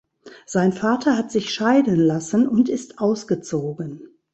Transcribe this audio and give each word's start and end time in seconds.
Sein 0.47 0.73
Vater 0.73 1.15
hat 1.15 1.31
sich 1.31 1.53
scheiden 1.53 1.95
lassen 1.99 2.47
und 2.47 2.69
ist 2.69 2.97
ausgezogen. 2.97 4.01